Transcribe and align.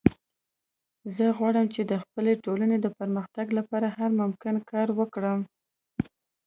زه 1.15 1.25
غواړم 1.37 1.65
چې 1.75 1.81
د 1.91 1.93
خپلې 2.03 2.33
ټولنې 2.45 2.77
د 2.81 2.87
پرمختګ 2.99 3.47
لپاره 3.57 3.87
هر 3.97 4.09
ممکن 4.21 4.55
کار 4.71 4.87
وکړم 4.99 5.39